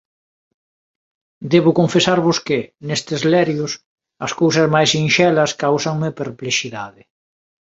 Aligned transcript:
Debo 1.51 1.69
confesarvos 1.79 2.37
que, 2.47 2.59
nestes 2.87 3.21
lerios, 3.33 3.71
as 4.25 4.31
cousas 4.41 4.67
máis 4.75 4.89
sinxelas 4.95 5.51
cáusanme 5.61 6.09
perplexidade. 6.21 7.01